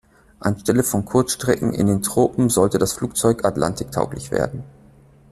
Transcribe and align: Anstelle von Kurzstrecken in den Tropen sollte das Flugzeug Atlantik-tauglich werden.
Anstelle 0.39 0.81
von 0.83 1.05
Kurzstrecken 1.05 1.73
in 1.75 1.85
den 1.85 2.01
Tropen 2.01 2.49
sollte 2.49 2.79
das 2.79 2.93
Flugzeug 2.93 3.45
Atlantik-tauglich 3.45 4.31
werden. 4.31 4.63